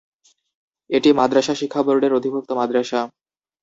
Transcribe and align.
এটি 0.89 1.09
মাদ্রাসা 1.13 1.53
শিক্ষা 1.55 1.81
বোর্ডের 1.85 2.17
অধিভুক্ত 2.17 2.49
মাদ্রাসা। 2.59 2.99